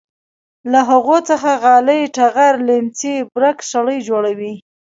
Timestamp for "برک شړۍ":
3.33-3.99